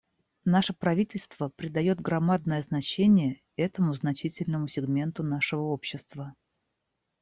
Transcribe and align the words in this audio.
Наше 0.45 0.73
правительство 0.73 1.49
придает 1.49 2.01
громадное 2.01 2.63
значение 2.63 3.39
этому 3.55 3.93
значительному 3.93 4.67
сегменту 4.67 5.21
нашего 5.21 5.61
общества. 5.65 6.33